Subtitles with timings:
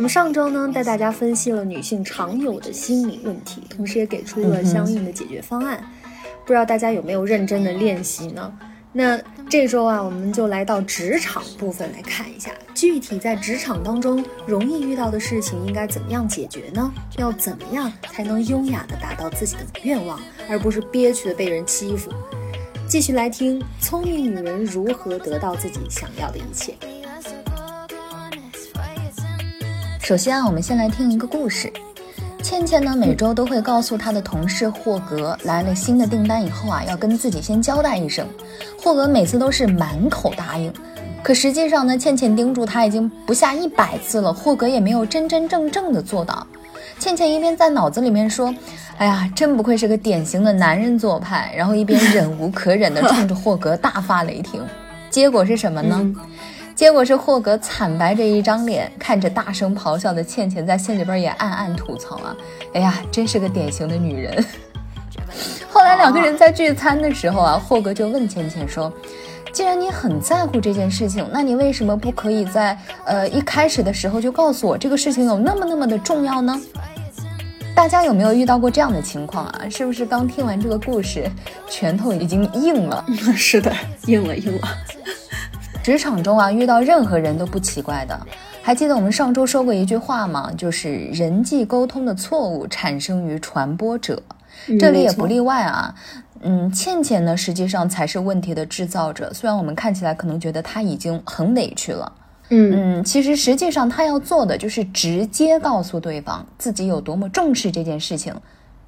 [0.00, 5.78] 我们上周呢带大家分析了女性常有的心理问题，同时也给出了相应的解决方案。
[6.46, 8.50] 不知道大家有没有认真的练习呢？
[8.94, 16.90] 那这周啊，我们就来到职场部分来看一下，具体在职场当中容易遇到的事情应该怎么样解决呢？
[17.18, 22.10] 要怎么样才能优雅的达到自己的愿望，而不是憋屈的被人欺负？
[22.88, 26.74] 继续来听聪明女人如何得到自己想要的一切。
[30.10, 31.72] 首先啊，我们先来听一个故事。
[32.42, 38.26] 倩倩呢，每周都会告诉她的同事霍格，来了新的订单以后啊，要跟自己先交代一声。
[38.82, 40.72] 霍格每次都是满口答应，
[41.22, 46.44] 可实际上呢，倩倩叮嘱他已经不下一百次了，霍格也没有真真正正的做到。
[46.98, 48.52] 倩倩一边在脑子里面说
[48.98, 54.60] ：“哎呀，真不愧是个典型的男人做派。”然后一边忍无可忍的冲着霍格大发雷霆。
[55.08, 56.04] 结果是什么呢？
[56.80, 62.34] 结果是霍格惨白着一张脸，看着大声咆哮的倩倩，在心里边也暗暗吐槽啊，
[62.72, 64.42] 哎呀，真是个典型的女人。
[65.70, 68.90] 后来两个人在聚餐的时候啊，霍格就问倩倩说
[69.52, 76.58] ：“既然你很在乎这件事情，那你为什么不可以在呃一开始的时候就告诉我这个事情有那么那么的重要呢？”
[77.76, 79.68] 大家有没有遇到过这样的情况啊？
[79.68, 81.30] 是不是刚听完这个故事，
[81.68, 83.04] 拳头已经硬了？
[83.36, 83.70] 是的，
[84.06, 84.68] 硬了，硬了。
[85.82, 88.18] 职场中啊，遇到任何人都不奇怪的。
[88.62, 90.50] 还记得我们上周说过一句话吗？
[90.56, 94.22] 就是人际沟通的错误产生于传播者，
[94.78, 95.94] 这里也不例外啊。
[96.42, 99.32] 嗯，倩倩呢，实际上才是问题的制造者。
[99.32, 102.12] 虽然我们看起来可能觉得她已经很委屈了，
[102.50, 108.34] 嗯嗯，其实实际上她要做的就是直接告诉对方自己有多么重视这件事情。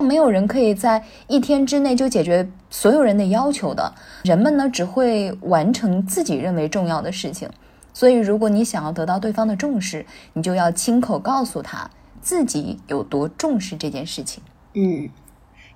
[0.03, 7.49] 没有人可以在一天之内就解决所有人的要求的，人们呢只会完成自己认为重要的事情。
[7.95, 14.43] 所以，如果你想要得到对方的重视，你就要亲口告诉他自己有多重视这件事情。
[14.75, 15.09] 嗯，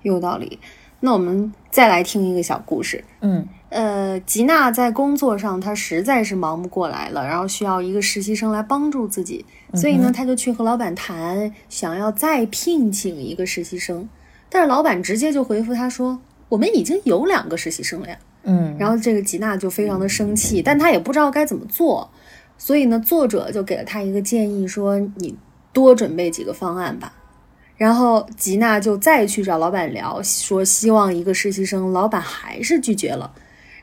[0.01, 0.59] 有道理。
[0.99, 3.05] 那我们再来听一个小故事。
[3.21, 9.45] 嗯，呃，吉娜在工作上她实在是忙不过来了，然后需要一个实习生来帮助自己，
[9.75, 14.09] 所以呢，她就去和老板谈，想要再聘请一个实习生。
[14.49, 16.19] 但是老板直接就回复他说
[16.49, 22.09] ：“我们已经有两个实习生了呀。”嗯，然后这个吉娜就非常的生气，但她也不知道该怎么做，
[22.57, 25.35] 所以呢，作者就给了她一个建议，说：“你
[25.73, 27.13] 多准备几个方案吧。”
[27.75, 33.31] 然后吉娜就再去找老板聊，说希望一个实习生，老板还是拒绝了。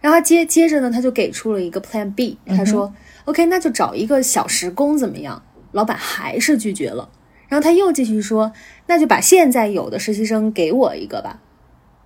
[0.00, 2.92] 然后接接着呢，他就给出了一个 Plan B，他说
[3.26, 5.42] ：“OK，那就找一个小时工怎么样？”
[5.72, 7.08] 老板还是拒绝了。
[7.54, 8.52] 然后他又继续说
[8.88, 11.40] ：“那就把现在有的实习生给我一个吧。”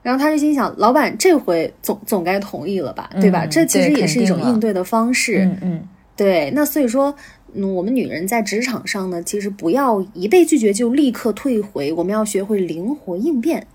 [0.04, 3.46] 然后他就心想：“老板这回总总该同意了吧，对吧？
[3.46, 6.52] 这其实也是一种应对的方式。”嗯嗯，对。
[6.54, 7.14] 那所以说，
[7.54, 13.66] 嗯，我们女人在职场上呢，其实不要一被拒绝就立刻退回，我们要学会灵活应变。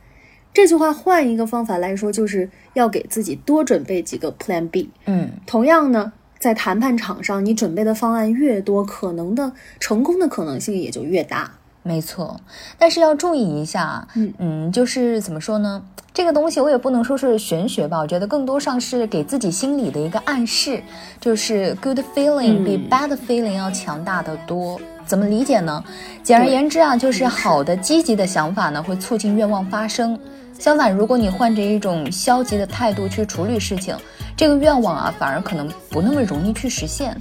[0.54, 4.92] 这句话换一个方法来说，就是要给自己多准备几个 Plan B。
[5.06, 6.14] 嗯，同样呢。
[6.40, 11.50] 在谈判场上，你准备的方案越多，可能的成功的可能性也就越大。
[11.84, 12.40] 没错，
[12.78, 15.84] 但是要注意一下，嗯嗯，就是怎么说呢？
[16.14, 20.82] 这个东西我也不能说是玄学吧，我觉得更多上是给自己心里的一个暗示，
[21.20, 24.80] 就是 good feeling 比 bad feeling 要强大的多。
[25.06, 25.84] 怎么理解呢？
[26.24, 30.18] 简而言之啊，就是好的积极的想法呢，会促进愿望发生。
[30.58, 33.98] 相反，如果你换着一种消极的态度去处理事情，
[34.38, 37.18] 这个愿望啊，反而可能不那么容易去实现。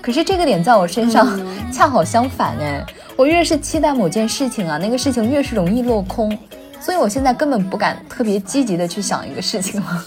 [0.00, 1.38] 可是这个点在我身上
[1.70, 2.82] 恰好相反哎，
[3.18, 6.38] 我越是期待某件事情啊，那个事情越是容易落空。
[6.80, 10.04] 所以我现在根本不敢特别积极的去想一个事情了。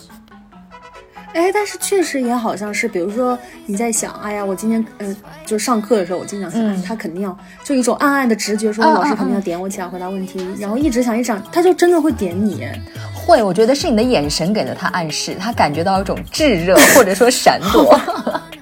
[1.35, 5.13] 哎，但是确实也好像是，比如说你在想，哎呀，我今天嗯，
[5.45, 12.66] 就上课的时候，我经常想，他肯定要就一种暗暗的直觉，说老师肯定要点我起来回答问题，然后一直想一想，他就真的会点你。
[13.13, 17.93] 会，我觉得是你的眼神给了他暗示，他感觉到一种炙热或者说闪躲。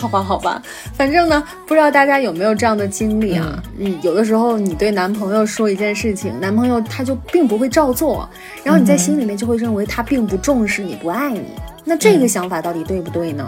[0.00, 0.62] 好吧，好吧，
[0.96, 3.62] 反正呢，不知道大家有没有这样的经历啊？
[3.78, 8.26] 嗯，有的时候你对男朋友说一件事情，男朋友他就并不会照做，
[8.64, 11.42] 然后你在心里面就会认为他并不重视你，不爱你。
[11.84, 13.46] 那这个想法到底对不对呢？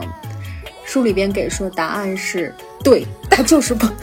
[0.85, 2.55] 书里边给出的答案是
[2.85, 3.87] 对，他就是不。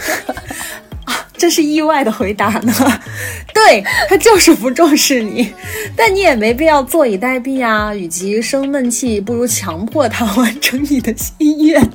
[1.38, 2.74] 这是意外的回答呢，
[3.54, 5.54] 对他就是不重视你，
[5.96, 7.96] 但你也没必要坐以待毙啊。
[7.96, 11.90] 与其生闷气，不如强迫他完成你的心愿。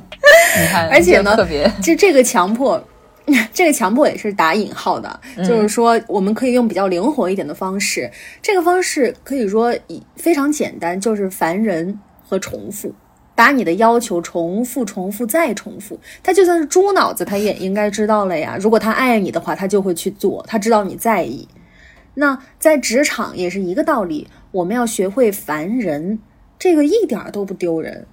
[0.89, 1.35] 而且呢，
[1.81, 2.83] 就这个强迫，
[3.53, 8.09] 这个强迫也是打引号的，就是说我们可以用比较灵活一点的方式。
[8.41, 12.93] 这个方式可以说以非常简单，就是烦人和重复。
[13.37, 15.99] 把你的要求重复、重复再重复。
[16.23, 18.57] 他就算是猪脑子，他也应该知道了呀。
[18.57, 21.45] 如果他爱你的话，他就会去做，他知道你在意。
[22.13, 26.17] 那在职场也是一个道理，我们要学会烦人，
[26.57, 28.07] 这个一点都不丢人。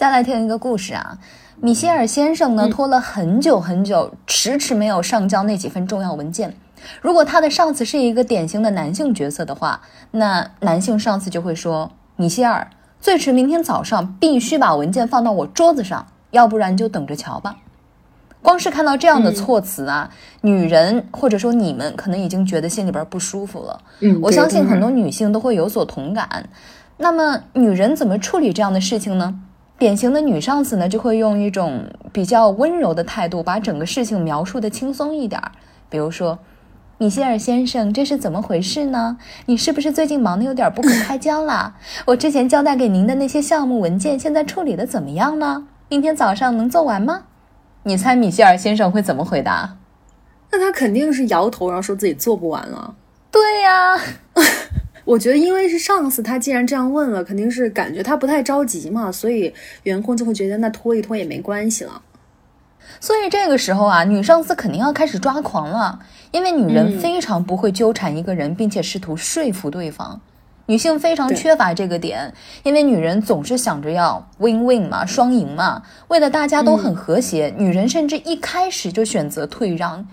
[0.00, 1.18] 再来听一个故事啊，
[1.60, 6.56] 米歇尔先生呢拖了很久很久，迟迟没有上交那几份重要文件。
[7.02, 9.82] 如果他的上司是一个典型的男性角色的话，
[10.12, 17.56] 那男性上司就会说：“米歇尔，最迟明天早上必须把文件放到我桌子上，要不然就等着瞧吧。”
[18.40, 20.10] 光是看到这样的措辞啊，
[20.40, 23.78] 女人或者说你们可能已经觉得心里边不舒服了。
[24.00, 26.48] 嗯，我相信很多女性都会有所同感。
[26.96, 29.38] 那么，女人怎么处理这样的事情呢？
[29.80, 35.52] 典型的女上司呢，就会用一种比较温柔的态度，把整个事情描述的轻松一点儿。
[35.88, 36.38] 比如说，
[36.98, 39.16] 米歇尔先生，这是怎么回事呢？
[39.46, 41.74] 你是不是最近忙得有点不可 开交啦？
[42.04, 45.66] 我之前交代给您的那些项目文件，现在处理的怎么样呢？
[45.88, 47.22] 明天早上能做完吗？
[47.84, 49.78] 你猜米歇尔先生会怎么回答？
[50.52, 52.94] 那他肯定是摇头，然后说自己做不完了。
[53.30, 53.98] 对呀。
[55.10, 59.52] 我觉得，因为是上司，他既然这样问了，肯定是感觉他不太着急嘛，所以
[59.82, 62.00] 员工就会觉得那拖一拖也没关系了。
[63.00, 65.98] 所以这个时候啊，女上司肯定要开始抓狂了，
[66.30, 70.20] 因为女人非常不会纠缠一个人，并且试图说服对方。
[70.66, 72.32] 女性非常缺乏这个点，
[72.62, 75.82] 因为女人总是想着要 win win 嘛，双赢嘛。
[76.06, 80.06] 为了大家都很和谐，女人甚至一开始就选择退让。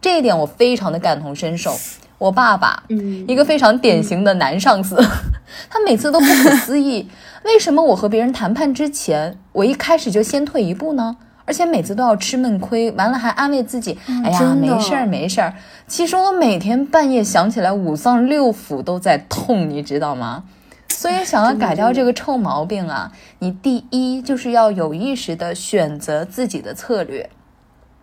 [0.00, 1.76] 这一点我非常的感同身受。
[2.18, 4.96] 我爸爸，嗯，一个非常典型的男上司，
[5.68, 7.08] 他每次都不可思议，
[7.44, 11.16] 为什么我和别人谈判之前，我一开始就先退一步呢？
[11.46, 15.52] 而且每次都要吃闷亏，完了还安慰自己，哎呀，没事儿没事儿。
[15.86, 20.44] 其实我每天半夜想起来，五脏六腑都在痛，你知道吗？
[20.88, 27.28] 所以想要改掉这个臭毛病啊，你第一就是要有意识的选择自己的策略。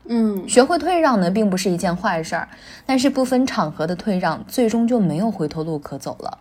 [0.06, 2.48] 嗯，学会退让呢，并不是一件坏事儿，
[2.86, 6.39] 但是不分场合的退让，最终就没有回头路可走了。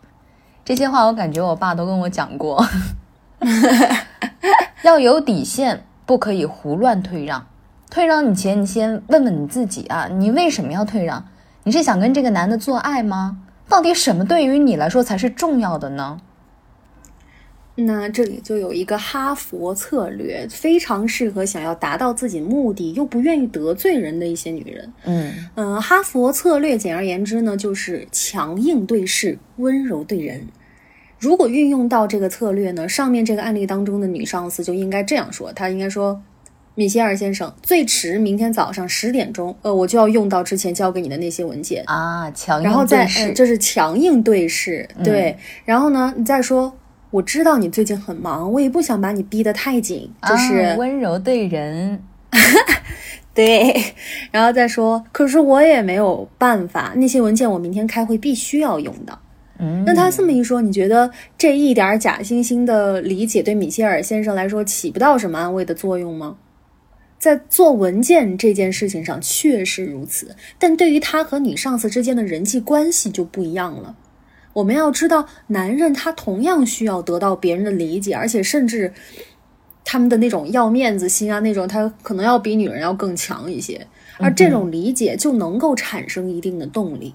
[0.65, 2.65] 这些话我感觉我爸都跟我讲过，
[4.83, 7.47] 要有底线，不可以胡乱退让。
[7.91, 11.25] 退让你前，你先问问你自己啊，你为什么要退让？
[11.65, 13.39] 你是想跟这个男的做爱吗？
[13.69, 16.19] 到底什么对于你来说才是重要的呢？
[17.81, 24.93] 那这里就有一个哈佛策略，非常适合想要达到自己目的又不愿意得罪人的一些女人。
[25.05, 30.47] 嗯嗯，哈佛策略简而言之呢，就是强硬对事，温柔对人。
[31.19, 36.21] 如果运用到这个策略呢，上面这个案例当中的女上司就应该这样说：她应该说，
[36.75, 45.37] 米歇尔先生，最迟明天早上十点钟，呃，我就要用到之前交给你的那些文件啊，强硬对事，这是强硬对视，对。
[45.65, 46.75] 然后呢，你再说。
[47.11, 52.03] 我知道你最近很忙，我也不想把你逼得太紧，就是温柔对人，
[53.35, 53.75] 对，
[54.31, 59.19] 然后再说，可是我也没有办法，那些文件我明天开会必须要用的。
[59.59, 66.37] 嗯，那他这么一说，你觉得这一点假惺惺的理解对米歇尔先生来说起不到什么安慰的作用吗？
[67.19, 73.95] 在做文件这件事情上确实如此，但对于他和你上司之间的人际关系就不一样了。
[74.53, 78.93] 我们要知道，男人他同样需要得到别人的理解，而且甚至
[79.85, 83.87] 他们的那种要面子心啊，那种他可能要比女人要更强一些，
[84.19, 87.15] 而这种理解就能够产生一定的动力。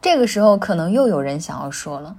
[0.00, 2.16] 这个时候，可能又有人想要说了：“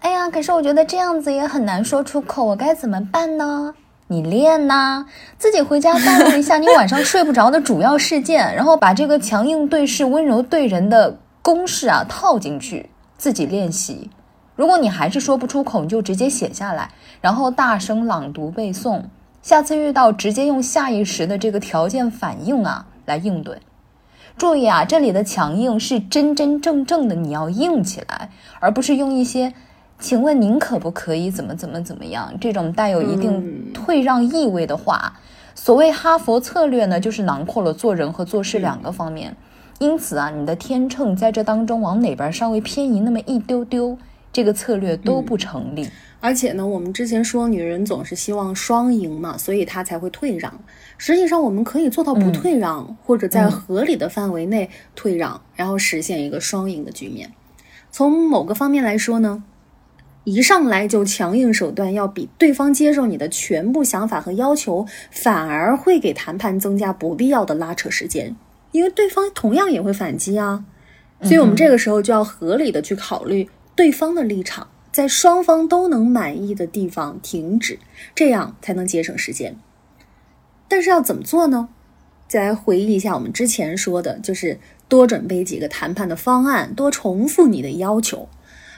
[0.00, 3.74] 哎呀，可是我觉得这样子也很难说出口，我该怎么办呢？”
[4.08, 5.06] 你练呐，
[5.38, 12.90] 自己回家记录一下你晚上睡不着的主要事件，然后把这个强硬对视、温柔对人的公式啊套进去。
[13.24, 14.10] 自己练习，
[14.54, 16.90] 如果你还是说不出口，你就直接写下来，
[17.22, 19.04] 然后大声朗读背诵。
[19.40, 23.56] 下次遇到，直接用下意识的这个条件反应啊来应对。
[24.36, 28.28] 注意啊，这里的强硬是真真正正的，你要硬起来，
[28.60, 29.54] 而不是用一些
[29.98, 35.14] “请问您可不可以怎么怎么怎么样”这种带有一定退让意味的话。
[35.54, 39.34] 所谓哈佛策略呢，就是囊括了做人和做事两个方面。
[39.84, 43.98] 因此啊，你的天秤在这当中往哪边稍微偏移那么一丢丢，
[44.32, 45.86] 这个策略都不成立。
[46.20, 50.58] 而且呢，我们之前说女人总是希望双赢嘛，所以她才会退让。
[50.96, 57.30] 实际上，我们可以做到不退让，或者在合理的范围内退让，然后实现一个双赢的局面。
[57.90, 59.44] 从某个方面来说呢，
[60.24, 68.34] 一上来就强硬手段，要比对方接受你的全部想法和要求，反而会给谈判增加不必要的拉扯时间。
[68.74, 70.64] 因为对方同样也会反击啊，
[71.22, 77.78] 所以我们这个时候就要合理的去考虑对方的立场，在双方都能满意的地方停止，
[78.16, 79.56] 这样才能节省时间。
[80.66, 81.68] 但是要怎么做呢？
[82.26, 88.28] 再来回忆一下我们之前说的，就是多准备几个谈判的方案，多重复你的要求。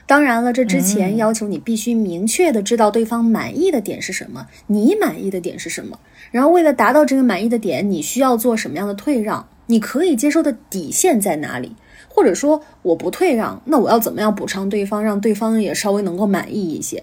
[0.06, 5.98] 当然了，这之前要求你必须明确的知道对方满意的点是什么，你满意的点是什么。
[6.30, 9.48] 然后为了达到这个满意的点，你需要做什么样的退让？
[9.66, 11.74] 你可以接受的底线在哪里？
[12.08, 17.02] 或者说我不退让，那我要怎么样补偿对方，让对方也稍微能够满意一些？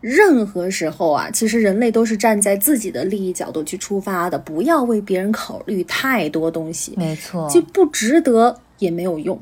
[0.00, 6.94] 任何时候啊，其实人类都是站在自己的利益角度去出发的，不要为别人考虑太多东西。
[6.96, 9.38] 没错，就不值得也没有用。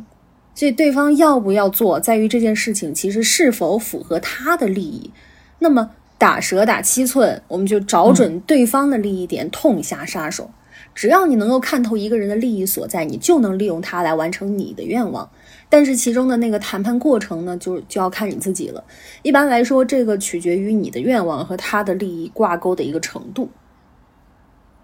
[0.54, 5.10] 所以对方要不要做，在于这件事情其实是否符合他的利益。
[5.58, 10.50] 那么打蛇打七寸，我们就找准对方的利益点，痛下杀手。
[10.94, 15.30] 只要你能够看透一个人的利益所在，你就能利用他来完成你的愿望。
[15.68, 18.84] 但是其中的那个谈判过程呢，就就要看你自己了。
[19.22, 23.48] 一般来说，这个取决于你的愿望和他的利益挂钩的一个程度。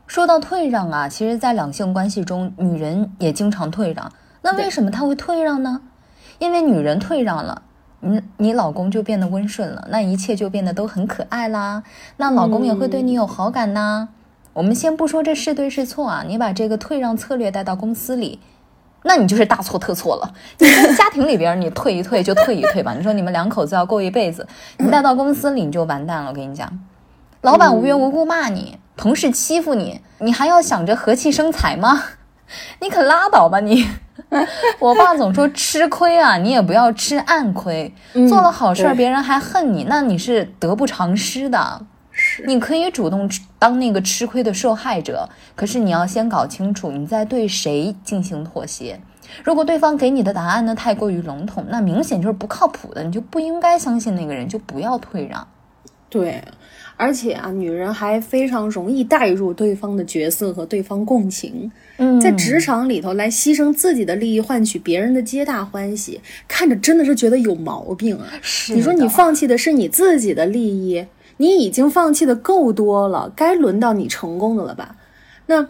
[0.07, 4.11] 说到退让啊，其实，在两性关系中，女人也经常退让。
[4.41, 5.83] 那为什么她会退让呢？
[6.39, 7.61] 因为女人退让了，
[8.01, 11.83] 你你老公就变得温顺了，那一切就变得都很可爱啦。
[12.17, 14.09] 那老公也会对你有好感呐。
[14.59, 18.41] 我们先不说这是对是错啊，你把这个退让策略带到公司里。
[19.05, 20.35] 那你就是大错特错了。
[20.59, 22.93] 你在 家庭里边，你退一退就退一退吧。
[22.93, 24.45] 你说你们两口子要过一辈子，
[24.79, 26.31] 你带到公司里你就完蛋了。
[26.31, 26.69] 我跟你讲，
[27.43, 32.03] 老板无缘无故骂你，同事欺负你，你还要想着和气生财吗？
[32.83, 33.87] 你可拉倒吧你！
[34.81, 37.95] 我爸总说吃亏啊，你也不要吃暗亏。
[38.29, 41.83] 做了好事，别人还恨你，那你是得不偿失的。
[42.47, 48.99] 你可以主动当那个吃亏的受害者，可是你要先搞清楚你在对谁进行妥协。
[49.45, 55.47] 如果对方给你的答案呢太过于笼统，那明显就是不靠谱的，你就不应该相信那个人，就不要退让。
[56.11, 56.43] 对，
[56.97, 61.71] 而且啊，女人还非常容易带入对方的角色和对方共情，
[62.23, 66.19] 在职场里头来牺牲自己的利益换取别人的皆大欢喜，
[66.49, 68.25] 看着真的是觉得有毛病啊！
[68.41, 71.05] 是你说你放弃的是你自己的利益。
[71.39, 74.95] 你已经放弃的够多了，该轮到你成功的了吧？
[75.47, 75.67] 那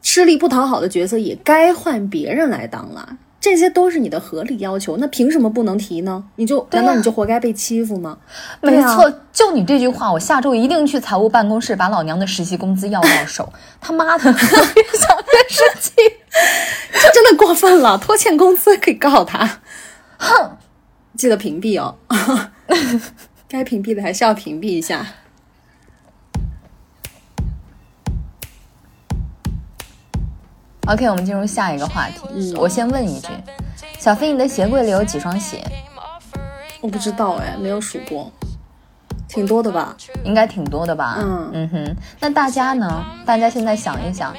[0.00, 3.18] 吃力不讨好的角色也该换别人来当了。
[3.40, 6.24] 这些都是你的合理要求，那凭什么不能提呢？
[6.34, 8.18] 你就难道你就活该被欺负吗？
[8.60, 13.52] 没错，就你这句话，我下周一定去财务办公室把老娘的实习工资要到手。
[13.80, 15.92] 他妈的，越想越生气，
[16.92, 19.60] 这真的过分了，拖欠工资可以告他。
[20.18, 20.56] 哼，
[21.16, 21.94] 记得屏蔽哦。
[23.48, 25.06] 该屏蔽的还是要屏蔽一下。
[30.86, 32.20] OK，我们进入下一个话题。
[32.30, 33.28] 嗯，我先问一句，
[33.98, 35.62] 小飞，你的鞋柜里有几双鞋？
[36.80, 38.30] 我不知道哎，没有数过，
[39.28, 39.96] 挺多的吧？
[40.24, 41.16] 应该挺多的吧？
[41.18, 43.04] 嗯嗯哼，那大家呢？
[43.24, 44.34] 大家现在想一想。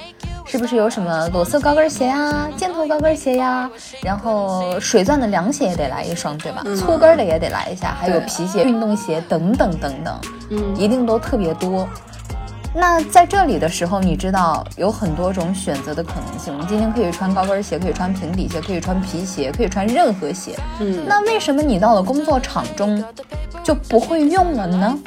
[0.49, 3.69] 是不是有什么裸色高跟鞋呀、尖头高跟鞋呀？
[4.01, 6.63] 然后水钻的凉鞋也得来一双，对吧？
[6.75, 11.87] 粗跟的也得来一下，还有皮鞋、运动鞋等等等等，嗯，一定都特别多。
[12.73, 16.59] 那在这里的时候，你知道有很多种选择的可能性。
[16.59, 20.55] 你今天可以穿高跟鞋，可以穿平底鞋，可以穿皮鞋，可以穿任何鞋。
[20.79, 23.03] 嗯，那为什么你到了工作场中
[23.63, 24.97] 就不会用了呢？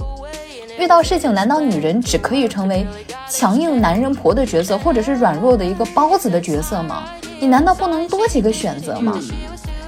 [0.78, 2.86] 遇到事情，难道女人只可以成为
[3.28, 7.04] 强硬男人婆的角色，或者是软弱的一个包子的角色吗？
[7.38, 9.18] 你难道不能多几个选择吗？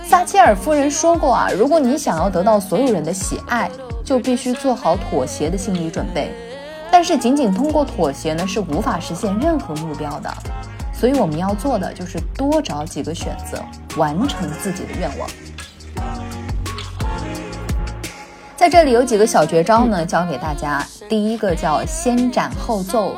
[0.05, 3.71] 撒切尔夫人说过啊，如果你想要得到所有人的喜爱，
[4.05, 6.33] 就必须做好妥协的心理准备。
[6.91, 10.33] 但是仅仅通过妥协呢，是无法实现任何目标的。
[10.93, 13.61] 所以我们要做的就是多找几个选择，
[13.97, 15.29] 完成自己的愿望。
[18.57, 20.85] 在这里有几个小绝招呢，教给大家。
[21.09, 23.17] 第一个叫先斩后奏，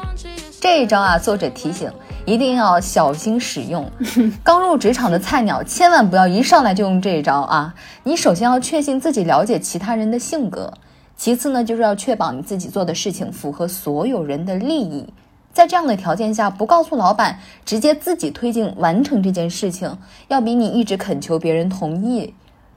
[0.61, 1.93] 这一招啊，作者提醒
[2.25, 3.89] 一定要小心使用。
[4.43, 7.75] 刚入职场的菜鸟千万不要一上来就用这一招啊！
[8.05, 10.73] 你首先要确信自己了解其他人的性格，
[11.17, 15.07] 其次呢，就是要确保你自己做的事情符合所有人的利益。
[15.53, 22.35] 在这样的条件下，不告诉老板，直接自己推进完成这件事情，要比你一直恳求别人同意，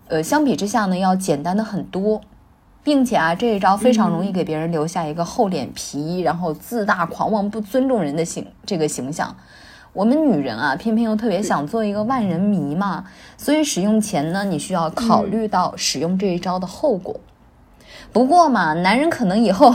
[0.10, 2.22] 呃，相比之下呢，要简单的很多。
[2.90, 9.36] 并且啊，这一招非常容易给别人留下一个厚脸皮，然后自大狂妄、不尊重人的形这个形象。
[9.94, 13.04] 我们女人啊，偏偏又特别想做一个万人迷嘛，
[13.38, 17.20] 所以使用前呢，你需要考虑到使用这一招的后果。
[18.12, 19.72] 不过嘛，男人可能以后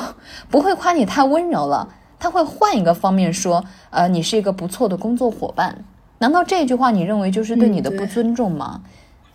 [0.51, 5.85] 不会夸你太温柔了，他会换一个方面说，呃，你是一个不错的工作伙伴。
[6.19, 8.81] 难道这句话你认为就是对你的不尊重吗？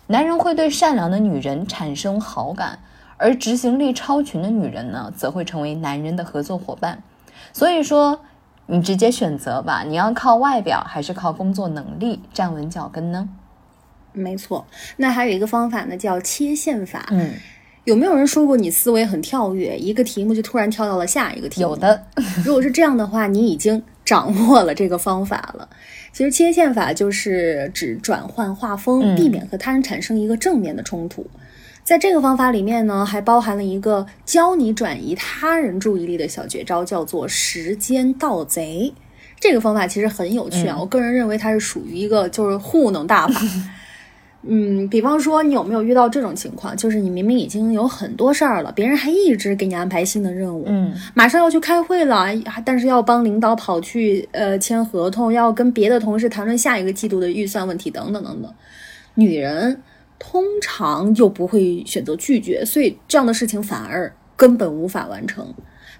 [0.08, 2.80] 男人会对善良的女人产生好感。
[3.20, 7.02] 而执行力超群的女人呢，则会成为男人的合作伙伴。
[7.52, 8.22] 所以说，
[8.66, 13.28] 你直接选择吧，你要靠外表还是靠工作能力站稳脚跟呢？
[14.12, 17.06] 没错，那还有一个方法呢，叫切线法。
[17.10, 17.32] 嗯，
[17.84, 21.68] 有没有人说过你思维很跳跃，一个题目就突然跳到了下一个题目？
[21.68, 22.06] 有的。
[22.44, 25.68] 如果是这样的话，你已经掌握了这个方法了。
[26.12, 31.26] 其实切线法就是指转换画风，避免和他人产生一个正面的冲突。
[31.82, 38.92] 在这个方法里面呢，还包含了一个教你转移他人注意力的小绝招，叫做时间盗贼。
[39.40, 43.40] 这个方法其实很有趣啊，我个人认为它是属于一个就是糊弄大法。
[44.42, 46.74] 嗯，比方说，你有没有遇到这种情况？
[46.74, 52.26] 就是你明明已经有很多事儿了，别人还一直给你安排新的任务，嗯，马上要去开会了，
[52.64, 58.50] 但是要帮领导跑去呃签合同，要跟别的同事谈论下一个季度的预算问题，等等等等。
[59.14, 59.82] 女人
[60.20, 65.52] 通常又不会选择拒绝，所以这样的事情反而根本无法完成。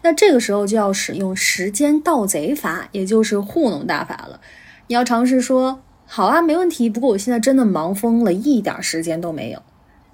[0.02, 4.40] 那这个时候就要使用时间盗贼法，也就是糊弄大法了。
[4.86, 5.80] 你要尝试说。
[6.12, 6.90] 好啊，没问题。
[6.90, 9.62] 不过我现在真的忙疯了，一点时间都没有。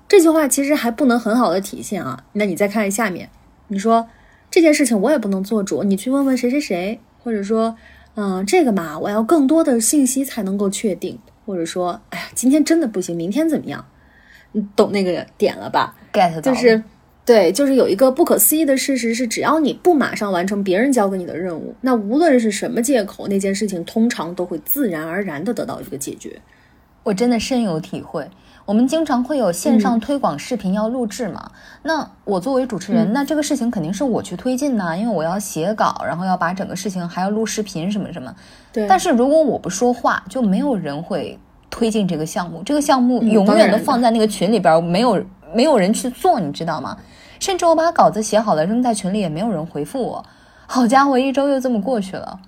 [0.07, 2.23] 这句话其实还不能很好的体现啊。
[2.35, 3.31] 那你再看下面，
[3.69, 4.07] 你说
[4.51, 7.75] 这件事情我也不能做主，你去问问谁谁谁，或者说，
[8.15, 13.87] 嗯，这个嘛，我要更多的信息才能够确定，或者说，哎呀，今天真的不行，明天怎么样？
[14.57, 16.83] 你懂那个点了吧？get 到，就是。
[17.27, 26.41] 对，就是有一个不可思议的事实是，只要你不马上完成别人交给你的任务，那无论是什么借口，那件事情通常都会自然而然的得到一个解决。
[27.03, 28.31] 我真的深有体会。
[28.65, 31.51] 我们经常会有线上推广视频要录制嘛，
[31.83, 38.33] 那我作为主持人，那这个事情肯定是我去推进呢，因为我要写稿，然后要把整个事情还要录视频什么什么。
[38.73, 38.87] 对。
[38.87, 41.37] 但是如果我不说话，就没有人会
[41.77, 45.23] 推进这个项目，这个项目永远都放在那个群里边，没有
[45.55, 46.97] 没有人去做，你知道吗？
[47.39, 50.25] 甚至我把稿子写好了扔在群里也没有人回复我，
[50.67, 52.41] 好家伙，一周又这么过去了。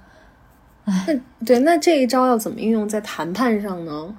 [0.86, 4.14] 哎，对，那这一招要怎么运用在谈判上呢？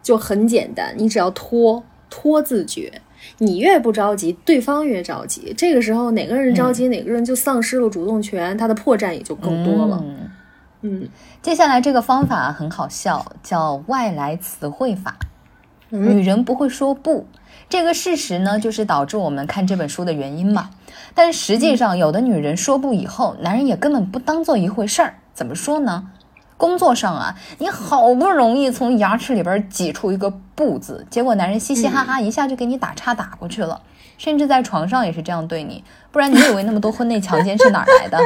[0.00, 3.02] 就很简单，你只要拖拖自觉，
[3.38, 5.52] 你越不着急，对方越着急。
[5.56, 10.00] 这个时候哪个人着急，哪个人就丧失了主动权，他的破绽也就更多了。
[10.04, 10.21] 嗯，
[11.40, 15.16] 接下来这个方法很好笑，叫外来词汇法。
[15.88, 17.26] 女人不会说不。
[17.68, 20.70] 这个事实呢，就是导致我们看这本书的原因嘛。
[21.14, 25.14] 但实际上，有的女人说不以后，男人也根本不当做一回事儿。
[25.34, 26.08] 怎么说呢？
[26.56, 33.80] 工作上啊，你好不容易从牙齿里边挤出一个不字，结果男人嘻嘻哈哈一下就给你打叉打过去了。
[34.16, 38.18] 甚至在床上也是这样对你，不然你以为那么多婚内强奸是哪来的？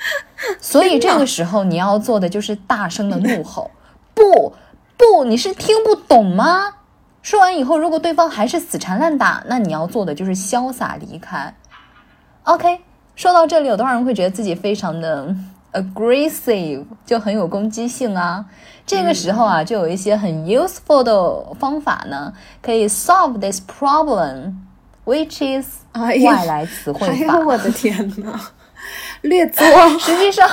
[0.60, 3.70] 所以这个时候你要做的就是大声的怒吼：
[4.14, 4.54] 不
[4.96, 6.74] 不，你是听不懂吗？
[7.22, 11.54] 说完以后，如果对方还是死缠烂打，那你要做的就是潇洒离开。
[12.44, 12.80] OK，
[13.16, 15.34] 说到这里，有多少人会觉得自己非常的
[15.72, 18.46] aggressive，就很有攻击性啊？
[18.86, 22.32] 这个时候啊，就有一些很 useful 的方法呢，
[22.62, 27.38] 可以 solve this problem，which is 外来词汇法。
[27.40, 28.40] 我的天哪，
[29.22, 29.64] 略作。
[29.98, 30.48] 实际上，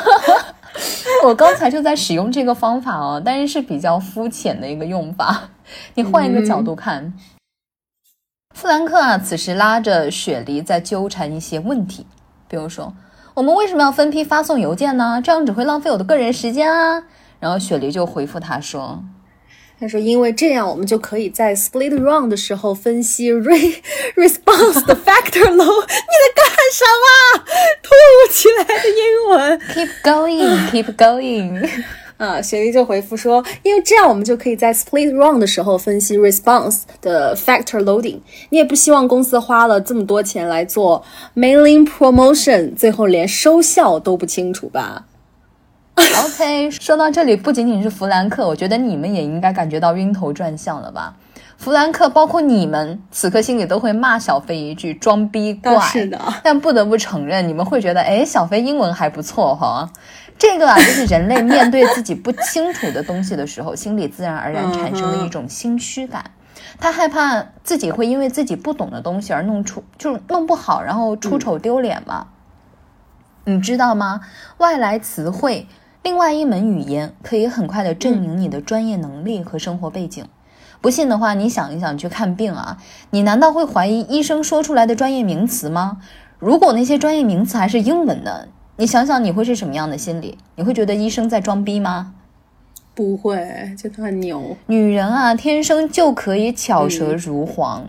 [1.23, 5.49] 我刚才就在使用这个方法哦，但是是比较肤浅的一个用法。
[5.95, 7.13] 你换一个角度看，
[8.53, 12.05] 弗兰克啊，此时拉着雪梨在纠缠一些问题，
[12.47, 12.93] 比如说，
[13.33, 15.21] 我们为什么要分批发送邮件呢？
[15.23, 17.03] 这样只会浪费我的个人时间啊。
[17.39, 19.03] 然后雪梨就回复他说
[19.79, 23.75] ：“他说，因为这样我们就可以在 split round 的时候分析 re
[24.15, 25.81] response 的 factor low。
[25.85, 27.43] 你在干什么？
[27.83, 31.69] 突如其来的英文，keep going，keep going。”
[32.17, 38.19] 啊，雪莉就回复说，因为这样我们就可以在 split run 的时候分析 response 的 factor loading。
[38.51, 41.03] 你也不希望公司花了这么多钱来做
[41.35, 45.05] mailing promotion，最后连收效都不清楚吧
[46.25, 51.15] OK，说到这里，不仅仅是弗兰克，我觉得你们也应该感觉到晕头转向了吧？
[51.57, 55.79] 弗兰克，包括你们，此刻心里都会骂小飞一句装逼怪。
[55.79, 59.89] 是的，但不得不承认，你们会觉得，哎，小飞英文还不错哈。
[60.37, 66.31] 这个啊，就是人类面对自己不清楚的东西的时候，心里自然而然产生的一种心虚感。
[66.77, 72.27] 他害怕自己会因为自己不懂的东西而弄出，就是弄不好，然后出丑丢脸嘛。
[73.45, 74.19] 你知道吗？
[74.57, 75.67] 外来词汇，
[76.05, 80.23] 另外一门语言，可以很快的证明你的专业能力和生活背景。
[80.79, 82.77] 不信的话，你想一想，去看病啊，
[83.09, 85.97] 你难道会怀疑医生说出来的专业名词吗？
[86.37, 88.49] 如果那些专业名词还是英文的？
[88.77, 90.37] 你想想，你会是什么样的心理？
[90.53, 92.13] 你会觉得医生在装逼吗？
[92.93, 94.55] 不会，觉得很牛。
[94.67, 97.87] 女人啊，天生就可以巧舌如簧。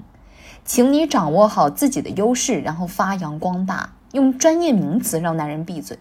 [0.64, 5.98] 请你掌握好自己的优势，然后发扬光大，用专业名词让男人闭嘴。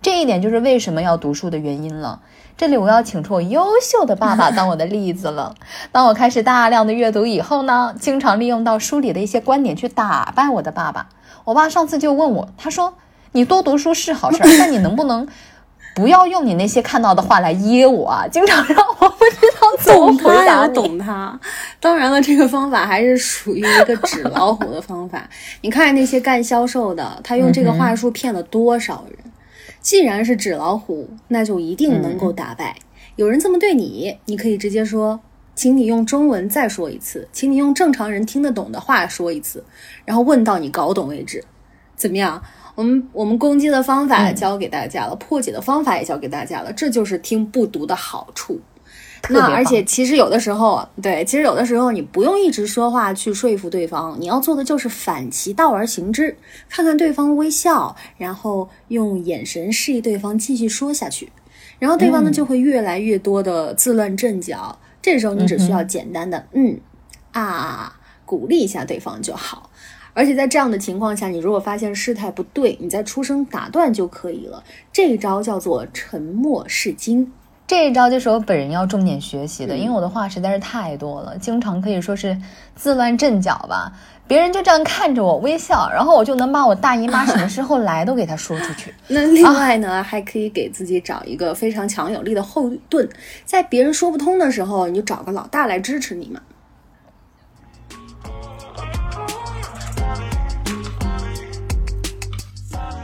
[0.00, 2.20] 这一点就是为什么要读书的原因了。
[2.56, 5.54] 这里我要请出我优秀的爸爸当我的例子了。
[5.92, 11.08] 当我开始大量的阅读以后呢，经常利用到书里的一些观点去打败我的爸爸。
[11.44, 12.94] 我爸上次就问我，他说
[13.32, 15.26] ：“你多读书是好事， 但你能不能
[15.94, 18.26] 不要用你那些看到的话来噎我啊？
[18.26, 21.38] 经常让我不知道怎么回答你。”懂他，
[21.80, 25.28] 当然了，这个方法还是属于一个纸老虎的方法。
[25.60, 29.27] 你看那些干销售的，他用这个话术骗了多少人？
[29.88, 32.76] 既然是纸老虎，那就一定能够打败。
[33.16, 35.18] 有人这么对你，你可以直接说
[35.56, 39.64] ：“请你用中文再说一次，请你用正常人听得懂的话说一次，
[40.04, 41.42] 然后问到你搞懂为止。”
[41.96, 42.42] 怎么样？
[42.74, 48.60] 我们我们攻击的方法教给大家了，破解的方法也教给大家了，这就是听不读的好处。
[49.30, 56.36] 那而且其实有的时候，对，其实有的时候你不用一直说话去说服对方，你要做的就是反其道而行之，
[56.68, 61.30] 看看对方微笑，然后用眼神示意对方继续说下去，
[61.78, 64.78] 然后对方呢就会越来越多的自乱阵脚。
[65.02, 66.78] 这时候你只需要简单的嗯
[67.32, 69.70] 啊鼓励一下对方就好。
[70.14, 74.64] 而且在这样的情况下，你如果发现事态不对，你再出声打断就可以了。
[74.92, 77.32] 这一招叫做沉默是金。
[77.68, 82.34] 这一招就是我本人要重点学习的，因为我的话实在是太多了，经常可以说是
[82.74, 83.92] 自乱阵脚吧。
[84.26, 88.94] 别人就这样看着我微笑，然后我就能把我大姨妈什么时候来都给他说出去。
[89.08, 93.06] 那另外呢，还可以给自己找一个非常强有力的后盾，
[93.44, 96.40] 在别人说不通的时候，你就找个老大来支持你嘛。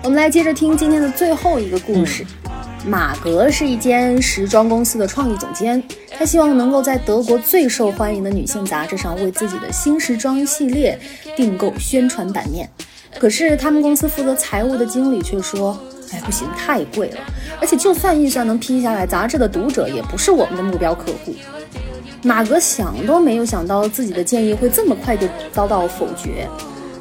[0.02, 2.24] 我们来接着听今天的最后一个故事。
[2.86, 10.98] 马格是一间时装公司的创意总监，他希望能够在德国最受欢迎的女性杂志上为自己的新时装系列
[11.34, 12.68] 订购宣传版面。
[13.18, 15.78] 可是他们公司负责财务的经理却说
[16.12, 17.20] ：“哎，不行，太贵了，
[17.58, 21.34] 而且就算预算能批下来，杂志的读者也不是我们的目标客户。”
[22.22, 26.46] 马格想都没有想到自己的建议会这么快就遭到否决。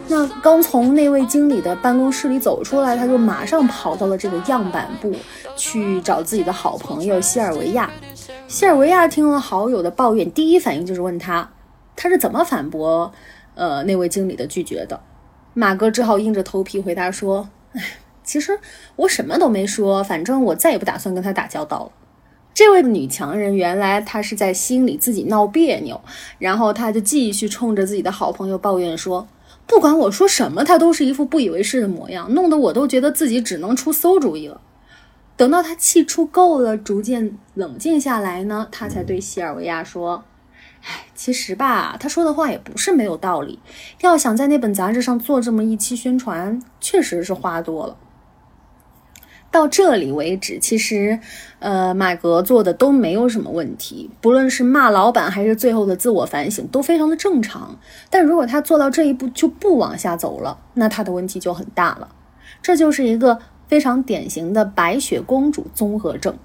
[0.06, 5.14] 那刚从那位经理的办公室里走出来，他就马上跑到了这个样板部。
[5.56, 7.90] 去找自己的好朋友西尔维亚。
[8.48, 11.52] 西尔维亚听了好友的抱怨，第一反应就是问他，
[11.96, 13.12] 他是怎么反驳
[13.56, 15.00] 呃那位经理的拒绝的。
[15.54, 17.82] 马哥只好硬着头皮回答说：“哎，
[18.24, 18.60] 其实
[18.96, 21.92] 我什么都没说，反正我再也不打算跟他打交道了。”
[22.54, 26.00] 这位女强人原来她是在心里自己闹别扭，
[26.38, 29.28] 然后她就继续冲着自己的好朋友抱怨说
[29.66, 34.62] ：“不管我说什么，他都是一副不以为是的模样，弄得我都觉得自己只能出馊主意了。”
[35.36, 40.24] 等到他气出够了，逐渐冷静下来呢，他才对西尔维亚说
[40.86, 43.60] ：“哎，其实吧，他说的话也不是没有道理。
[44.02, 47.98] 要想在那本杂志上做这么一期宣传，确实是花多了。
[49.50, 51.20] 到这里为止，其实，
[51.60, 57.80] 呃，马格做的都没有什么问题，不论是骂老板还是最后的自我反省，都非常的正常。
[58.12, 62.10] 但如果他做到这一步就不往下走了，那他的问题就很大了。
[62.62, 66.38] 这就是一个。”非常典型的白雪公主综合症。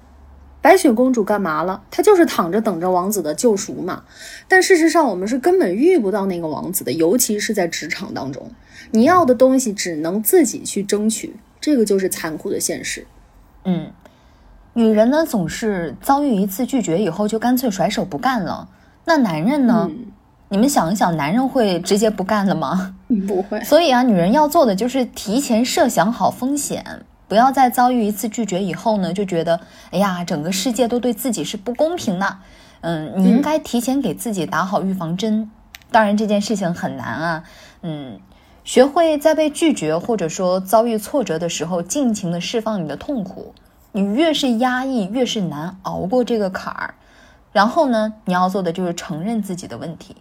[0.61, 1.83] 白雪公主干嘛了？
[1.91, 4.03] 她就是躺着等着王子的救赎嘛。
[4.49, 8.51] 但事实上，我们是根本遇不到那个王子的，尤其是在职场当中，
[8.91, 13.07] 你要的东西只能自己去争取，这个就是残酷的现实。
[13.65, 13.93] 嗯，
[14.75, 18.69] 女人呢总是遭遇一次拒绝以后就干脆甩手不干了。
[19.05, 19.89] 那男人呢？
[20.51, 22.95] 你们想一想，男人会直接不干了吗？
[23.29, 23.63] 不会。
[23.65, 26.85] 所以啊，女人要做的就是提前设想好风险。
[27.29, 32.39] 不要在遭遇一次拒绝以后呢，就觉得哎呀，整个世界都对自己是不公平的。
[32.81, 35.51] 嗯，你应该提前给自己打好预防针。
[35.91, 37.45] 当然这件事情很难啊。
[37.83, 38.19] 嗯，
[38.65, 43.53] 学会在被拒绝或者说遭遇挫折的时候，尽情的释放你的痛苦。
[43.93, 46.95] 你越是压抑，越是难熬过这个坎儿。
[47.53, 50.17] 然后呢，你要做的就是承认自己的问题，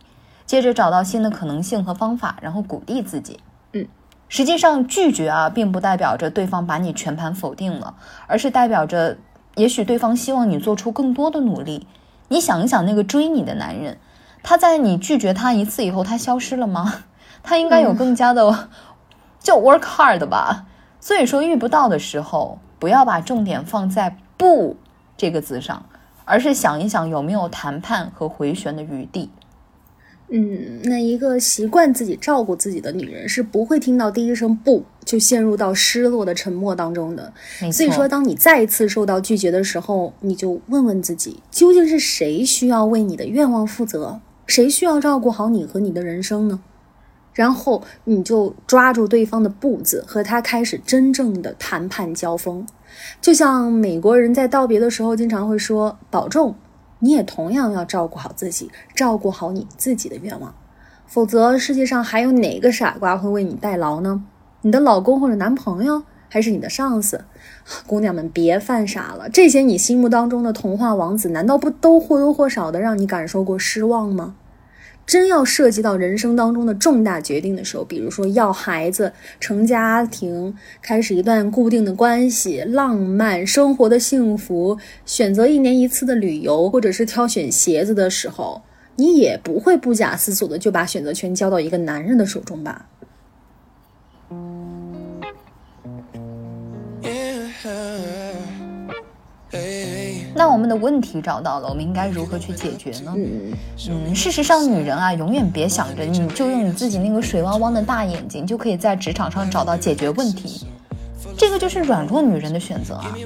[0.48, 3.40] 接着找到新的可能性和方法，然后鼓励自己。
[3.74, 3.88] 嗯
[4.30, 7.96] 实际上，拒绝啊，并不代表着对方把你全盘否定了，
[8.28, 9.18] 而是代表着，
[9.56, 11.88] 也许对方希望你做出更多的努力。
[12.28, 13.98] 你想一想，那个追你的男人，
[14.44, 17.06] 他在你拒绝他一次以后，他消失了吗？
[17.42, 18.70] 他应该有更加的，
[19.40, 20.66] 就 work hard 吧。
[21.00, 24.76] 所以说，遇不到的时候，不要把重点放在“不”
[25.16, 25.86] 这个字上，
[26.26, 29.30] 而是想一想有没有谈判和回旋的余地。
[30.30, 37.32] 嗯，那一个习惯自己照顾自己的女人是不会听到第一声不就陷入到失落的沉默当中的。
[37.72, 44.20] 所以说，当你再一次受到拒绝的时候，你就问问自己，究竟是谁需要为你的愿望负责？
[44.46, 46.60] 谁需要照顾好你和你的人生呢？
[47.34, 52.68] 然后你就抓住对方的步子，和他开始真正的谈判交锋。
[53.22, 56.56] 就像美国人在道别的时候经常会说：“保重。”
[57.00, 60.54] 你也同样要照顾好自己，照顾好你自己的愿望，
[61.06, 64.24] 否则世界上还有哪个傻瓜会为你代劳呢？
[64.62, 67.26] 你的老公或者男朋友，还是你的上司？
[67.86, 74.36] 姑娘们别犯傻了，这些你心目当中的童话王子，难道不都或多或少的让你感受过失望吗？
[75.08, 88.62] 真要涉及到人生当中的重大决定的时候，比如说要孩子、成家庭、开始一段固定的关系、浪漫生活的幸福、选择一年一次的旅游，或者是挑选鞋子的时候，
[88.98, 92.88] 你也不会不假思索的就把选择权交到一个男人的手中吧？
[100.38, 103.12] 那我们的问题找到了，我们应该如何去解决呢？
[103.90, 110.68] 嗯，事实上，女人啊，永远别想着你就用你自己那个水汪汪的大眼睛就可以在职场上找到解决问题，
[111.36, 113.18] 这个就是软弱女人的选择啊。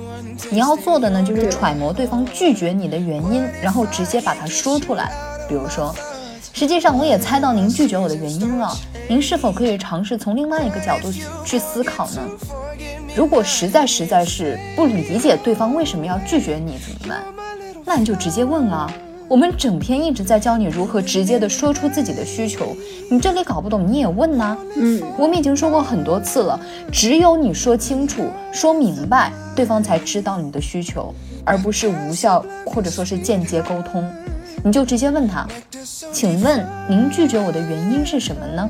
[0.50, 5.12] 你要做的呢，就是揣摩对方拒绝你的原因，然后直接把它说出来。
[5.50, 5.94] 比如说，
[6.54, 8.74] 实际上我也猜到您拒绝我的原因了，
[9.10, 11.12] 您是否可以尝试从另外一个角度
[11.44, 12.22] 去思考呢？
[13.14, 17.22] 如果实在实在是不理解对方为什么要拒绝你怎么办？
[17.86, 18.90] 那你就直接问啊！
[19.28, 22.76] 我们整天一直在教你如何直接的说出自己的需求，
[23.10, 24.58] 你这里搞不懂你也问呐。
[24.78, 26.58] 嗯，我们已经说过很多次了，
[26.90, 34.10] 只有你说清楚、说明白，对方才知道你的需求，而不是无效或者说是间接沟通。
[34.64, 35.46] 你就直接问他，
[36.14, 38.70] 请问您拒绝我的原因是什么呢？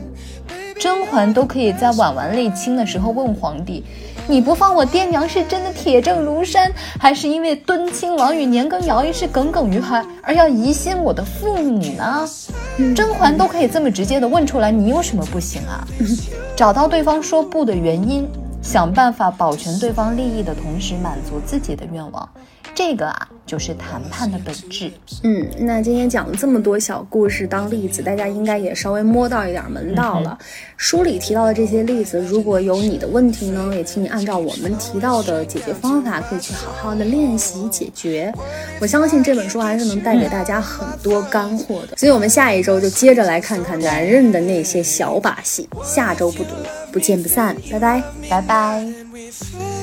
[0.79, 3.83] 甄嬛都可以在婉婉泪清的时候问皇帝。
[4.31, 12.25] 你不放我爹娘是真的铁证如山，还是因为敦亲王与年羹尧一事耿耿于怀而要疑心我的父母呢？
[12.95, 15.85] 甄嬛都可以这么直接的问出来，你有什么不行啊？
[16.55, 18.25] 找到对方说不的原因，
[18.61, 22.29] 想办法保全对方利益的同时满足自己的愿望。
[22.73, 24.91] 这个啊，就是谈判的本质。
[25.23, 30.37] 嗯，那今天讲了这么多小故事当例子，大家应该也稍微摸到一点门道了。
[30.77, 38.33] 书里提到的这些例子，如果有你的问题呢，也请你按照我们提到的解决方法，可以去好好的练习解决。
[38.79, 41.97] 我相信这本书还是能带给大家很多干货的。
[41.97, 45.69] 所以，我们下一周就接着来看看男人的那些小把戏。
[45.83, 46.51] 下周不读，
[46.91, 47.55] 不见不散。
[47.71, 49.80] 拜拜，拜拜。